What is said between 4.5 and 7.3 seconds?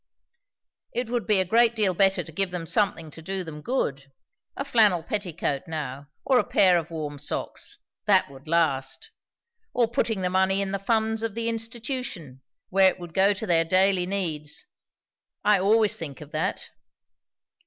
a flannel petticoat, now, or a pair of warm